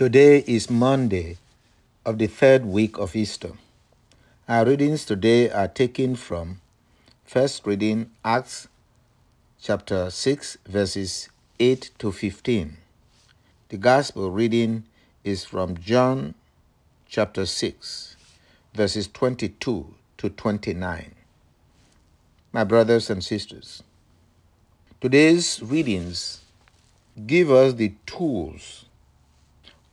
Today 0.00 0.42
is 0.46 0.70
Monday 0.70 1.36
of 2.06 2.16
the 2.16 2.26
third 2.26 2.64
week 2.64 2.96
of 2.96 3.14
Easter. 3.14 3.52
Our 4.48 4.64
readings 4.64 5.04
today 5.04 5.50
are 5.50 5.68
taken 5.68 6.16
from 6.16 6.62
first 7.22 7.66
reading 7.66 8.10
Acts 8.24 8.66
chapter 9.60 10.08
6 10.08 10.56
verses 10.64 11.28
8 11.58 11.90
to 11.98 12.12
15. 12.12 12.78
The 13.68 13.76
gospel 13.76 14.30
reading 14.30 14.84
is 15.22 15.44
from 15.44 15.76
John 15.76 16.32
chapter 17.06 17.44
6 17.44 18.16
verses 18.72 19.06
22 19.06 19.94
to 20.16 20.30
29. 20.30 21.14
My 22.54 22.64
brothers 22.64 23.10
and 23.10 23.22
sisters, 23.22 23.82
today's 24.98 25.60
readings 25.62 26.40
give 27.26 27.50
us 27.50 27.74
the 27.74 27.92
tools 28.06 28.86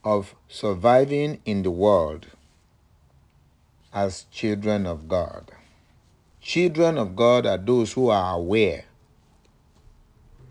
of 0.08 0.34
surviving 0.48 1.38
in 1.44 1.62
the 1.62 1.70
world 1.70 2.24
as 3.92 4.24
children 4.30 4.86
of 4.86 5.06
God. 5.06 5.52
Children 6.40 6.96
of 6.96 7.14
God 7.14 7.44
are 7.44 7.58
those 7.58 7.92
who 7.92 8.08
are 8.08 8.36
aware 8.36 8.84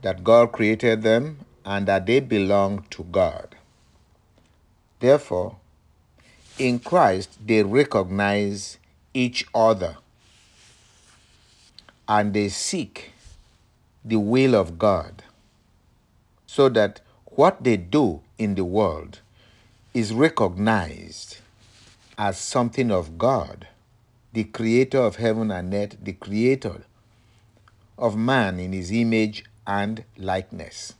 that 0.03 0.23
God 0.23 0.51
created 0.51 1.01
them 1.01 1.39
and 1.65 1.87
that 1.87 2.05
they 2.05 2.19
belong 2.19 2.85
to 2.91 3.03
God. 3.05 3.55
Therefore, 4.99 5.55
in 6.59 6.77
Christ, 6.77 7.39
they 7.43 7.63
recognize 7.63 8.77
each 9.15 9.43
other 9.55 9.97
and 12.07 12.31
they 12.31 12.49
seek 12.49 13.11
the 14.05 14.19
will 14.19 14.53
of 14.53 14.77
God 14.77 15.23
so 16.45 16.69
that 16.69 17.01
what 17.25 17.63
they 17.63 17.77
do 17.77 18.21
in 18.37 18.53
the 18.53 18.63
world 18.63 19.21
is 19.97 20.13
recognized 20.13 21.37
as 22.19 22.37
something 22.37 22.91
of 22.91 23.17
God, 23.17 23.67
the 24.31 24.43
creator 24.43 24.99
of 24.99 25.15
heaven 25.15 25.49
and 25.49 25.73
earth, 25.73 25.97
the 25.99 26.13
creator 26.13 26.83
of 27.97 28.15
man 28.15 28.59
in 28.59 28.73
his 28.73 28.91
image 28.91 29.43
and 29.65 30.03
likeness. 30.15 30.93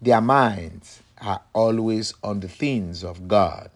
Their 0.00 0.20
minds 0.20 1.00
are 1.20 1.40
always 1.52 2.14
on 2.22 2.38
the 2.38 2.46
things 2.46 3.02
of 3.02 3.26
God, 3.26 3.68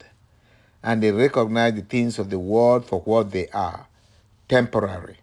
and 0.84 1.02
they 1.02 1.10
recognize 1.10 1.74
the 1.74 1.82
things 1.82 2.20
of 2.20 2.30
the 2.30 2.38
world 2.38 2.84
for 2.84 3.00
what 3.00 3.32
they 3.32 3.48
are 3.48 3.88
temporary. 4.48 5.16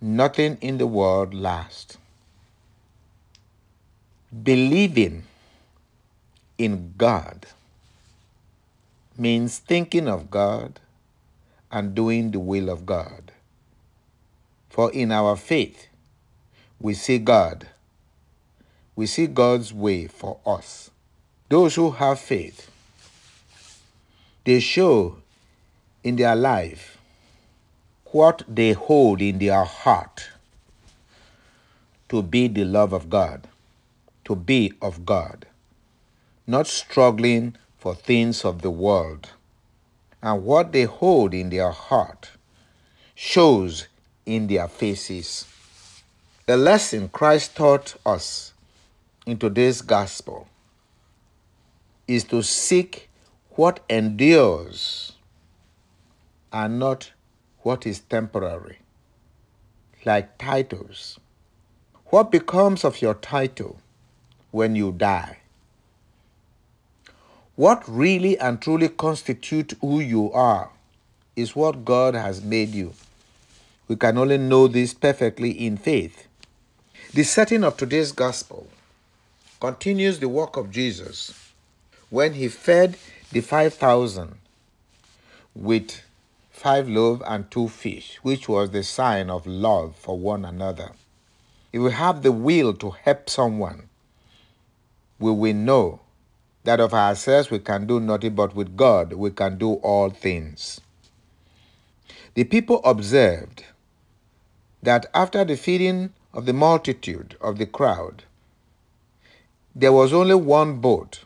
Nothing 0.00 0.56
in 0.62 0.78
the 0.78 0.86
world 0.86 1.34
lasts. 1.34 1.98
Believing 4.42 5.24
in 6.56 6.94
God 6.96 7.44
means 9.18 9.58
thinking 9.58 10.08
of 10.08 10.30
God 10.30 10.80
and 11.70 11.94
doing 11.94 12.30
the 12.30 12.40
will 12.40 12.68
of 12.68 12.86
God. 12.86 13.32
For 14.68 14.90
in 14.92 15.12
our 15.12 15.36
faith, 15.36 15.88
we 16.80 16.94
see 16.94 17.18
God. 17.18 17.68
We 18.96 19.06
see 19.06 19.26
God's 19.26 19.72
way 19.72 20.06
for 20.06 20.38
us. 20.46 20.90
Those 21.48 21.74
who 21.74 21.90
have 21.92 22.18
faith, 22.18 22.70
they 24.44 24.60
show 24.60 25.16
in 26.02 26.16
their 26.16 26.34
life 26.34 26.98
what 28.06 28.42
they 28.48 28.72
hold 28.72 29.22
in 29.22 29.38
their 29.38 29.64
heart 29.64 30.28
to 32.08 32.22
be 32.22 32.48
the 32.48 32.64
love 32.64 32.92
of 32.92 33.08
God, 33.08 33.48
to 34.24 34.36
be 34.36 34.72
of 34.82 35.06
God, 35.06 35.46
not 36.46 36.66
struggling 36.66 37.56
for 37.82 37.96
things 37.96 38.44
of 38.44 38.62
the 38.62 38.70
world. 38.70 39.30
And 40.22 40.44
what 40.44 40.70
they 40.70 40.84
hold 40.84 41.34
in 41.34 41.50
their 41.50 41.72
heart 41.72 42.30
shows 43.16 43.88
in 44.24 44.46
their 44.46 44.68
faces. 44.68 45.46
The 46.46 46.56
lesson 46.56 47.08
Christ 47.08 47.56
taught 47.56 47.96
us 48.06 48.52
in 49.26 49.36
today's 49.36 49.82
gospel 49.82 50.46
is 52.06 52.22
to 52.26 52.44
seek 52.44 53.10
what 53.56 53.80
endures 53.90 55.14
and 56.52 56.78
not 56.78 57.10
what 57.62 57.84
is 57.84 57.98
temporary, 57.98 58.78
like 60.04 60.38
titles. 60.38 61.18
What 62.10 62.30
becomes 62.30 62.84
of 62.84 63.02
your 63.02 63.14
title 63.14 63.80
when 64.52 64.76
you 64.76 64.92
die? 64.92 65.41
What 67.54 67.84
really 67.86 68.38
and 68.38 68.62
truly 68.62 68.88
constitutes 68.88 69.74
who 69.82 70.00
you 70.00 70.32
are 70.32 70.70
is 71.36 71.54
what 71.54 71.84
God 71.84 72.14
has 72.14 72.42
made 72.42 72.70
you. 72.70 72.94
We 73.88 73.96
can 73.96 74.16
only 74.16 74.38
know 74.38 74.68
this 74.68 74.94
perfectly 74.94 75.50
in 75.50 75.76
faith. 75.76 76.26
The 77.12 77.24
setting 77.24 77.62
of 77.62 77.76
today's 77.76 78.12
gospel 78.12 78.68
continues 79.60 80.18
the 80.18 80.30
work 80.30 80.56
of 80.56 80.70
Jesus 80.70 81.52
when 82.08 82.32
he 82.32 82.48
fed 82.48 82.96
the 83.32 83.42
5,000 83.42 84.34
with 85.54 86.00
five 86.50 86.88
loaves 86.88 87.22
and 87.26 87.50
two 87.50 87.68
fish, 87.68 88.18
which 88.22 88.48
was 88.48 88.70
the 88.70 88.82
sign 88.82 89.28
of 89.28 89.46
love 89.46 89.94
for 89.96 90.18
one 90.18 90.46
another. 90.46 90.92
If 91.70 91.82
we 91.82 91.92
have 91.92 92.22
the 92.22 92.32
will 92.32 92.72
to 92.74 92.90
help 92.90 93.28
someone, 93.28 93.90
we 95.18 95.32
will 95.32 95.54
know 95.54 96.00
that 96.64 96.80
of 96.80 96.94
ourselves 96.94 97.50
we 97.50 97.58
can 97.58 97.86
do 97.86 98.00
nothing, 98.00 98.34
but 98.34 98.54
with 98.54 98.76
God 98.76 99.12
we 99.14 99.30
can 99.30 99.58
do 99.58 99.74
all 99.74 100.10
things. 100.10 100.80
The 102.34 102.44
people 102.44 102.80
observed 102.84 103.64
that 104.82 105.06
after 105.14 105.44
the 105.44 105.56
feeding 105.56 106.12
of 106.32 106.46
the 106.46 106.52
multitude 106.52 107.36
of 107.40 107.58
the 107.58 107.66
crowd, 107.66 108.24
there 109.74 109.92
was 109.92 110.12
only 110.12 110.34
one 110.34 110.78
boat. 110.78 111.24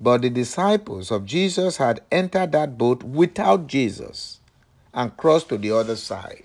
But 0.00 0.22
the 0.22 0.30
disciples 0.30 1.10
of 1.10 1.24
Jesus 1.24 1.78
had 1.78 2.02
entered 2.12 2.52
that 2.52 2.76
boat 2.76 3.02
without 3.02 3.66
Jesus 3.66 4.40
and 4.92 5.16
crossed 5.16 5.48
to 5.48 5.58
the 5.58 5.72
other 5.72 5.96
side. 5.96 6.44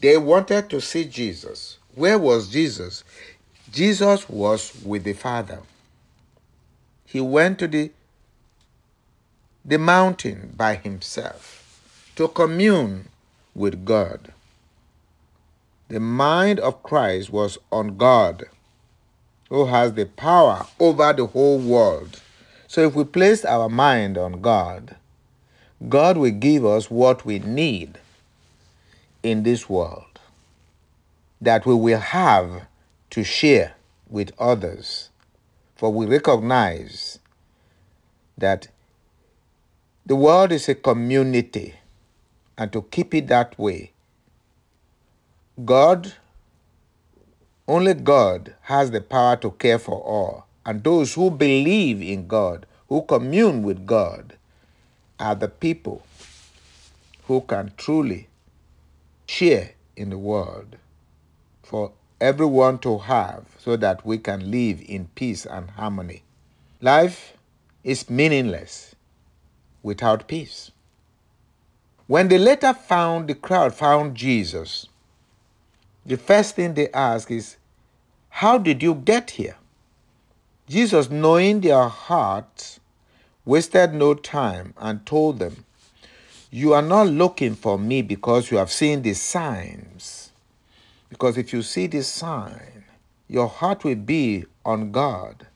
They 0.00 0.16
wanted 0.16 0.70
to 0.70 0.80
see 0.80 1.04
Jesus. 1.04 1.78
Where 1.94 2.18
was 2.18 2.48
Jesus? 2.48 3.04
Jesus 3.72 4.28
was 4.28 4.82
with 4.84 5.04
the 5.04 5.12
Father 5.12 5.60
he 7.16 7.20
went 7.22 7.58
to 7.58 7.66
the, 7.66 7.90
the 9.64 9.78
mountain 9.78 10.52
by 10.54 10.74
himself 10.74 11.80
to 12.14 12.28
commune 12.28 13.08
with 13.54 13.86
God. 13.86 14.34
The 15.88 15.98
mind 15.98 16.60
of 16.60 16.82
Christ 16.82 17.30
was 17.30 17.56
on 17.72 17.96
God, 17.96 18.44
who 19.48 19.64
has 19.64 19.94
the 19.94 20.04
power 20.04 20.66
over 20.78 21.14
the 21.14 21.24
whole 21.24 21.58
world. 21.58 22.20
So 22.66 22.82
if 22.82 22.94
we 22.94 23.04
place 23.04 23.46
our 23.46 23.70
mind 23.70 24.18
on 24.18 24.42
God, 24.42 24.96
God 25.88 26.18
will 26.18 26.32
give 26.32 26.66
us 26.66 26.90
what 26.90 27.24
we 27.24 27.38
need 27.38 27.98
in 29.22 29.42
this 29.42 29.70
world 29.70 30.20
that 31.40 31.64
we 31.64 31.72
will 31.72 31.98
have 31.98 32.66
to 33.08 33.24
share 33.24 33.74
with 34.10 34.32
others 34.38 35.08
for 35.76 35.92
we 35.92 36.06
recognize 36.06 37.18
that 38.36 38.68
the 40.06 40.16
world 40.16 40.52
is 40.52 40.68
a 40.68 40.74
community, 40.74 41.74
and 42.56 42.72
to 42.72 42.82
keep 42.82 43.14
it 43.14 43.28
that 43.28 43.58
way, 43.58 43.92
God, 45.64 46.14
only 47.68 47.94
God 47.94 48.54
has 48.62 48.90
the 48.90 49.00
power 49.00 49.36
to 49.36 49.50
care 49.52 49.78
for 49.78 50.00
all. 50.00 50.46
And 50.64 50.82
those 50.82 51.14
who 51.14 51.30
believe 51.30 52.02
in 52.02 52.26
God, 52.26 52.66
who 52.88 53.02
commune 53.02 53.62
with 53.62 53.86
God, 53.86 54.36
are 55.18 55.34
the 55.34 55.48
people 55.48 56.02
who 57.24 57.40
can 57.42 57.72
truly 57.76 58.28
share 59.26 59.72
in 59.96 60.10
the 60.10 60.18
world. 60.18 60.76
For 61.62 61.92
everyone 62.20 62.78
to 62.78 62.98
have 62.98 63.44
so 63.58 63.76
that 63.76 64.04
we 64.06 64.18
can 64.18 64.50
live 64.50 64.82
in 64.86 65.08
peace 65.14 65.44
and 65.44 65.70
harmony. 65.70 66.22
Life 66.80 67.36
is 67.84 68.08
meaningless 68.08 68.94
without 69.82 70.26
peace. 70.26 70.70
When 72.06 72.28
they 72.28 72.38
later 72.38 72.72
found, 72.72 73.28
the 73.28 73.34
crowd 73.34 73.74
found 73.74 74.14
Jesus, 74.16 74.88
the 76.04 76.16
first 76.16 76.54
thing 76.54 76.74
they 76.74 76.88
ask 76.90 77.30
is, 77.30 77.56
How 78.28 78.58
did 78.58 78.82
you 78.82 78.94
get 78.94 79.30
here? 79.30 79.56
Jesus, 80.68 81.10
knowing 81.10 81.60
their 81.60 81.88
hearts, 81.88 82.80
wasted 83.44 83.92
no 83.92 84.14
time 84.14 84.74
and 84.78 85.04
told 85.04 85.38
them, 85.38 85.64
You 86.50 86.74
are 86.74 86.82
not 86.82 87.08
looking 87.08 87.54
for 87.54 87.78
me 87.78 88.02
because 88.02 88.50
you 88.50 88.56
have 88.58 88.70
seen 88.70 89.02
the 89.02 89.14
signs 89.14 90.15
because 91.16 91.38
if 91.38 91.54
you 91.54 91.62
see 91.62 91.88
this 91.88 92.08
sign, 92.08 92.84
your 93.28 93.48
heart 93.48 93.84
will 93.84 93.96
be 93.96 94.44
on 94.66 94.92
God. 94.92 95.46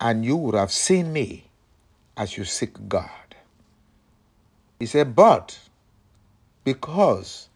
and 0.00 0.24
you 0.24 0.36
would 0.36 0.54
have 0.54 0.72
seen 0.72 1.12
me 1.12 1.44
as 2.16 2.36
you 2.38 2.44
seek 2.44 2.88
God. 2.88 3.10
He 4.78 4.86
said, 4.86 5.16
But 5.16 5.58
because 6.64 7.48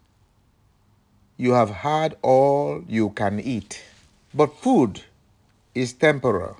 you 1.37 1.53
have 1.53 1.69
had 1.71 2.17
all 2.21 2.83
you 2.87 3.11
can 3.11 3.39
eat, 3.39 3.83
but 4.33 4.57
food 4.57 5.01
is 5.75 5.93
temporal, 5.93 6.57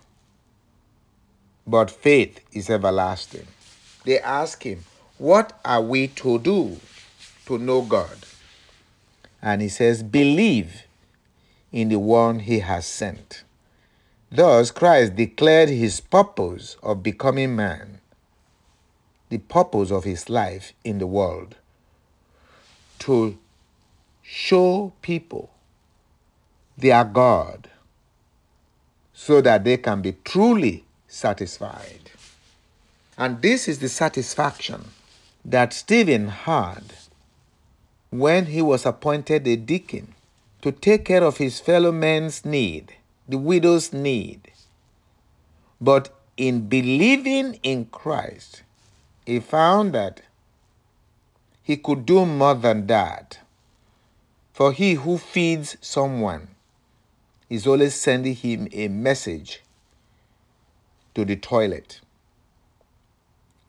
but 1.68 1.92
faith 1.92 2.42
is 2.54 2.70
everlasting. 2.70 3.48
They 4.06 4.20
ask 4.20 4.64
him, 4.64 4.84
What 5.18 5.60
are 5.66 5.82
we 5.82 6.10
to 6.10 6.40
do 6.40 6.78
to 7.48 7.58
know 7.60 7.82
God? 7.84 8.18
And 9.42 9.62
he 9.62 9.70
says, 9.70 10.04
Believe 10.04 10.84
in 11.72 11.90
the 11.90 12.00
one 12.00 12.40
he 12.40 12.60
has 12.60 12.86
sent. 12.86 13.44
Thus, 14.32 14.72
Christ 14.72 15.16
declared 15.16 15.70
his 15.70 16.00
purpose 16.00 16.78
of 16.82 17.04
becoming 17.04 17.56
man, 17.56 18.00
the 19.30 19.40
purpose 19.40 19.92
of 19.92 20.04
his 20.04 20.30
life 20.30 20.74
in 20.84 21.00
the 21.00 21.08
world, 21.08 21.56
to 23.00 23.38
show 24.22 24.94
people 25.02 25.50
their 26.78 27.04
God 27.04 27.70
so 29.14 29.42
that 29.42 29.64
they 29.64 29.78
can 29.78 30.02
be 30.02 30.16
truly 30.24 30.86
satisfied. 31.08 32.12
And 33.18 33.42
this 33.42 33.68
is 33.68 33.80
the 33.80 33.90
satisfaction 33.90 34.86
that 35.44 35.74
Stephen 35.74 36.30
had 36.30 36.84
when 38.12 38.48
he 38.48 38.62
was 38.62 38.86
appointed 38.86 39.48
a 39.48 39.56
deacon 39.56 40.14
to 40.62 40.72
take 40.72 41.06
care 41.06 41.24
of 41.24 41.38
his 41.38 41.60
fellow 41.60 41.92
men's 41.92 42.44
need, 42.44 42.94
the 43.28 43.38
widow's 43.38 43.94
need. 43.94 44.52
But 45.80 46.14
in 46.36 46.68
believing 46.68 47.58
in 47.64 47.86
Christ, 47.86 48.64
he 49.26 49.40
found 49.40 49.94
that 49.94 50.22
he 51.64 51.78
could 51.78 52.06
do 52.06 52.26
more 52.26 52.54
than 52.54 52.86
that. 52.88 53.40
For 54.52 54.74
he 54.74 54.96
who 54.96 55.18
feeds 55.18 55.78
someone 55.80 56.50
is 57.50 57.66
always 57.66 57.96
sending 57.96 58.36
him 58.36 58.68
a 58.74 58.90
message 58.90 59.64
to 61.16 61.24
the 61.24 61.38
toilet. 61.38 62.02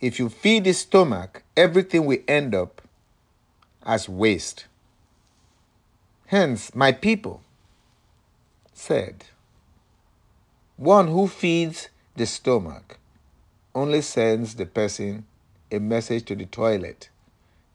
If 0.01 0.19
you 0.19 0.29
feed 0.29 0.65
the 0.65 0.73
stomach, 0.73 1.45
everything 1.57 2.07
will 2.07 2.19
end 2.27 2.57
up 2.57 2.82
as 3.85 4.09
waste. 4.09 4.67
Hence, 6.27 6.75
my 6.75 6.93
people 6.93 7.43
said, 8.73 9.25
One 10.77 11.09
who 11.09 11.29
feeds 11.29 11.89
the 12.17 12.27
stomach 12.27 12.99
only 13.75 14.03
sends 14.03 14.55
the 14.55 14.67
person 14.67 15.25
a 15.71 15.79
message 15.79 16.25
to 16.27 16.35
the 16.35 16.47
toilet. 16.47 17.09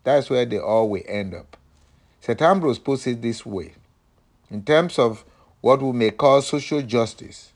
That's 0.03 0.29
where 0.29 0.45
they 0.45 0.59
all 0.59 0.89
will 0.89 1.03
end 1.07 1.33
up. 1.33 1.57
St. 2.21 2.41
Ambrose 2.41 2.79
puts 2.79 3.07
it 3.07 3.21
this 3.21 3.45
way 3.45 3.73
in 4.49 4.63
terms 4.63 4.99
of 4.99 5.23
what 5.61 5.81
we 5.81 5.91
may 5.91 6.11
call 6.11 6.41
social 6.41 6.81
justice. 6.81 7.51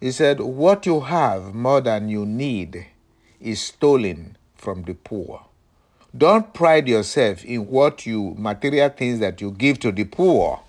He 0.00 0.10
said, 0.10 0.40
What 0.40 0.86
you 0.86 1.00
have 1.00 1.54
more 1.54 1.80
than 1.80 2.08
you 2.08 2.26
need 2.26 2.86
is 3.40 3.60
stolen 3.60 4.36
from 4.56 4.82
the 4.82 4.94
poor. 4.94 5.46
Don't 6.16 6.52
pride 6.52 6.88
yourself 6.88 7.44
in 7.44 7.68
what 7.68 8.04
you, 8.04 8.34
material 8.36 8.90
things 8.90 9.20
that 9.20 9.40
you 9.40 9.50
give 9.50 9.78
to 9.80 9.90
the 9.90 10.04
poor. 10.04 10.60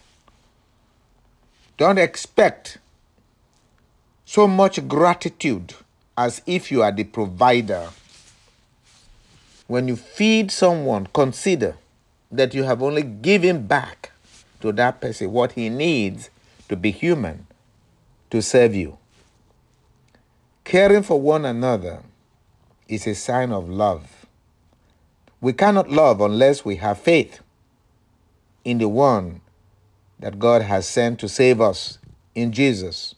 Don't 1.77 1.97
expect 1.97 2.77
so 4.25 4.47
much 4.47 4.87
gratitude 4.87 5.73
as 6.17 6.41
if 6.45 6.71
you 6.71 6.81
are 6.81 6.91
the 6.91 7.03
provider. 7.03 7.89
When 9.67 9.87
you 9.87 9.95
feed 9.95 10.51
someone, 10.51 11.07
consider 11.13 11.75
that 12.31 12.53
you 12.53 12.63
have 12.63 12.81
only 12.81 13.03
given 13.03 13.67
back 13.67 14.11
to 14.61 14.71
that 14.71 15.01
person 15.01 15.31
what 15.31 15.53
he 15.53 15.69
needs 15.69 16.29
to 16.69 16.75
be 16.75 16.91
human, 16.91 17.47
to 18.29 18.41
serve 18.41 18.73
you. 18.73 18.97
Caring 20.63 21.03
for 21.03 21.19
one 21.19 21.43
another 21.43 22.01
is 22.87 23.05
a 23.07 23.13
sign 23.13 23.51
of 23.51 23.69
love. 23.69 24.22
We 25.43 25.51
cannot 25.51 25.89
love 25.91 26.21
unless 26.21 26.63
we 26.63 26.77
have 26.77 26.99
faith 26.99 27.41
in 28.63 28.77
the 28.77 28.87
one 28.87 29.41
that 30.17 30.39
God 30.39 30.61
has 30.61 30.87
sent 30.87 31.19
to 31.19 31.27
save 31.27 31.59
us 31.59 31.97
in 32.33 32.53
Jesus. 32.53 33.13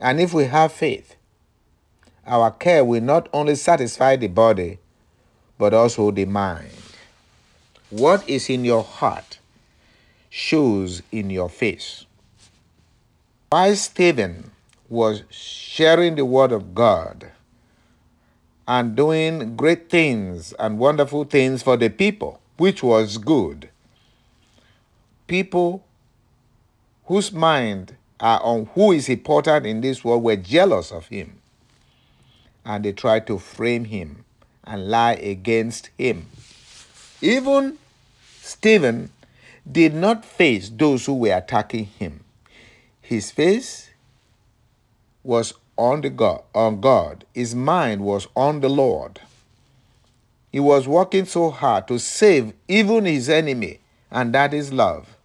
And 0.00 0.18
if 0.18 0.32
we 0.32 0.46
have 0.46 0.72
faith, 0.72 1.16
our 2.26 2.50
care 2.50 2.86
will 2.86 3.02
not 3.02 3.28
only 3.34 3.54
satisfy 3.54 4.16
the 4.16 4.28
body, 4.28 4.78
but 5.58 5.74
also 5.74 6.10
the 6.10 6.24
mind. 6.24 6.72
What 7.90 8.26
is 8.26 8.48
in 8.48 8.64
your 8.64 8.82
heart 8.82 9.40
shows 10.30 11.02
in 11.12 11.28
your 11.28 11.50
face. 11.50 12.06
While 13.50 13.76
Stephen 13.76 14.52
was 14.88 15.24
sharing 15.28 16.14
the 16.14 16.24
word 16.24 16.50
of 16.50 16.74
God 16.74 17.30
and 18.66 18.96
doing 18.96 19.56
great 19.56 19.90
things 19.90 20.52
and 20.58 20.78
wonderful 20.78 21.24
things 21.24 21.62
for 21.62 21.76
the 21.76 21.88
people, 21.88 22.40
which 22.56 22.82
was 22.82 23.18
good, 23.18 23.68
people 25.26 25.84
whose 27.06 27.32
mind 27.32 27.96
are 28.20 28.40
on 28.42 28.66
who 28.74 28.92
is 28.92 29.08
important 29.08 29.66
in 29.66 29.80
this 29.80 30.04
world 30.04 30.22
were 30.22 30.36
jealous 30.36 30.92
of 30.92 31.06
him 31.08 31.42
and 32.64 32.84
they 32.84 32.92
tried 32.92 33.26
to 33.26 33.38
frame 33.38 33.84
him 33.86 34.24
and 34.64 34.88
lie 34.88 35.14
against 35.14 35.90
him. 35.98 36.26
Even 37.20 37.78
Stephen 38.40 39.10
did 39.70 39.94
not 39.94 40.24
face 40.24 40.68
those 40.70 41.06
who 41.06 41.14
were 41.14 41.36
attacking 41.36 41.86
him. 41.86 42.24
His 43.00 43.30
face 43.30 43.90
was 45.22 45.54
on 45.76 46.00
the 46.00 46.10
God, 46.10 46.42
on 46.54 46.80
God. 46.80 47.24
His 47.34 47.54
mind 47.54 48.02
was 48.02 48.28
on 48.36 48.60
the 48.60 48.68
Lord. 48.68 49.20
He 50.50 50.60
was 50.60 50.86
working 50.86 51.24
so 51.24 51.50
hard 51.50 51.88
to 51.88 51.98
save 51.98 52.52
even 52.68 53.06
his 53.06 53.28
enemy, 53.28 53.80
and 54.10 54.34
that 54.34 54.52
is 54.52 54.72
love. 54.72 55.16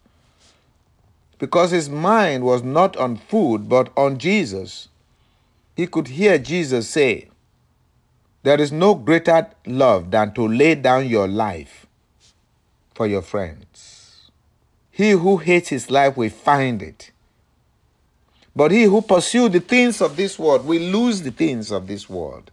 Because 1.38 1.70
his 1.70 1.88
mind 1.88 2.44
was 2.44 2.62
not 2.62 2.96
on 2.96 3.16
food 3.16 3.68
but 3.68 3.92
on 3.96 4.18
Jesus. 4.18 4.88
He 5.76 5.86
could 5.86 6.08
hear 6.08 6.38
Jesus 6.38 6.88
say, 6.88 7.28
There 8.42 8.60
is 8.60 8.72
no 8.72 8.94
greater 8.94 9.48
love 9.66 10.10
than 10.10 10.32
to 10.34 10.48
lay 10.48 10.74
down 10.74 11.08
your 11.08 11.28
life 11.28 11.86
for 12.94 13.06
your 13.06 13.22
friends. 13.22 14.30
He 14.90 15.10
who 15.10 15.36
hates 15.36 15.68
his 15.68 15.90
life 15.90 16.16
will 16.16 16.30
find 16.30 16.82
it. 16.82 17.12
But 18.58 18.72
he 18.72 18.82
who 18.82 19.02
pursues 19.02 19.52
the 19.52 19.60
things 19.60 20.00
of 20.00 20.16
this 20.16 20.36
world 20.36 20.66
will 20.66 20.82
lose 20.82 21.22
the 21.22 21.30
things 21.30 21.70
of 21.70 21.86
this 21.86 22.10
world. 22.10 22.50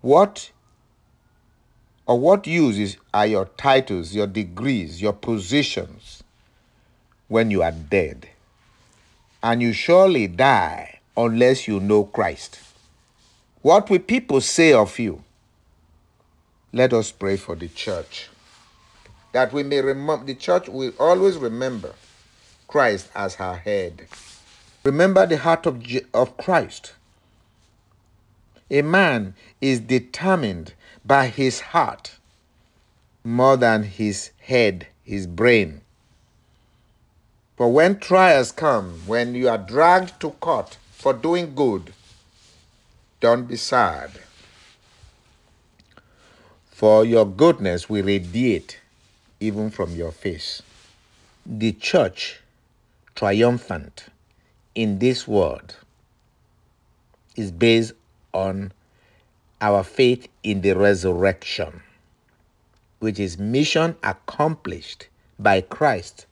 What 0.00 0.50
or 2.06 2.18
what 2.18 2.46
uses 2.46 2.96
are 3.12 3.26
your 3.26 3.44
titles, 3.44 4.14
your 4.14 4.26
degrees, 4.26 5.02
your 5.02 5.12
positions 5.12 6.22
when 7.28 7.50
you 7.50 7.62
are 7.62 7.70
dead? 7.70 8.30
And 9.42 9.60
you 9.60 9.74
surely 9.74 10.26
die 10.26 11.00
unless 11.14 11.68
you 11.68 11.80
know 11.80 12.04
Christ. 12.04 12.58
What 13.60 13.90
will 13.90 13.98
people 13.98 14.40
say 14.40 14.72
of 14.72 14.98
you? 14.98 15.22
Let 16.72 16.94
us 16.94 17.12
pray 17.12 17.36
for 17.36 17.54
the 17.54 17.68
church 17.68 18.30
that 19.32 19.52
we 19.52 19.64
may 19.64 19.82
remember, 19.82 20.24
the 20.24 20.34
church 20.34 20.70
will 20.70 20.94
always 20.98 21.36
remember 21.36 21.94
Christ 22.66 23.10
as 23.14 23.34
her 23.34 23.56
head. 23.56 24.08
Remember 24.82 25.26
the 25.26 25.36
heart 25.38 25.66
of, 25.66 25.84
of 26.14 26.36
Christ. 26.36 26.94
A 28.70 28.82
man 28.82 29.34
is 29.60 29.80
determined 29.80 30.74
by 31.04 31.26
his 31.26 31.60
heart 31.60 32.16
more 33.22 33.56
than 33.56 33.82
his 33.82 34.30
head, 34.40 34.86
his 35.04 35.26
brain. 35.26 35.82
For 37.56 37.70
when 37.70 37.98
trials 37.98 38.52
come, 38.52 39.02
when 39.06 39.34
you 39.34 39.48
are 39.48 39.58
dragged 39.58 40.18
to 40.20 40.30
court 40.30 40.78
for 40.92 41.12
doing 41.12 41.54
good, 41.54 41.92
don't 43.20 43.46
be 43.46 43.56
sad. 43.56 44.10
For 46.70 47.04
your 47.04 47.26
goodness 47.26 47.90
will 47.90 48.04
radiate 48.04 48.80
even 49.40 49.70
from 49.70 49.94
your 49.94 50.12
face. 50.12 50.62
The 51.44 51.72
church, 51.72 52.40
triumphant 53.14 54.06
in 54.80 54.98
this 54.98 55.28
world, 55.28 55.76
is 57.36 57.50
based 57.50 57.92
on 58.32 58.72
our 59.60 59.84
faith 59.84 60.26
in 60.42 60.62
the 60.62 60.72
resurrection, 60.72 61.82
which 62.98 63.20
is 63.20 63.38
mission 63.38 63.94
accomplished 64.02 65.08
by 65.38 65.60
Christ 65.60 66.24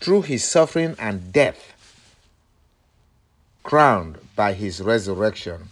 through 0.00 0.22
his 0.22 0.42
suffering 0.42 0.96
and 0.98 1.30
death, 1.30 1.74
crowned 3.62 4.16
by 4.34 4.54
his 4.54 4.80
resurrection 4.80 5.68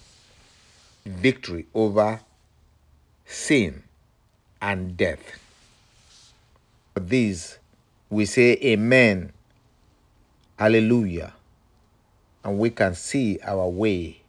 victory 1.06 1.64
over 1.72 2.20
sin 3.24 3.84
and 4.60 4.98
death. 4.98 5.40
For 6.92 7.00
these 7.00 7.58
we 8.10 8.26
say 8.26 8.58
amen, 8.62 9.32
hallelujah, 10.58 11.32
and 12.44 12.58
we 12.58 12.70
can 12.70 12.94
see 12.94 13.38
our 13.44 13.68
way 13.68 14.22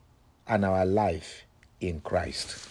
and 0.48 0.66
our 0.66 0.86
life 0.86 1.44
in 1.80 2.00
Christ. 2.02 2.70